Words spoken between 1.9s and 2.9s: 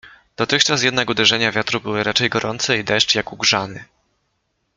raczej gorące i